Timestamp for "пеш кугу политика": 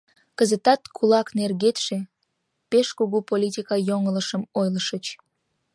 2.69-3.75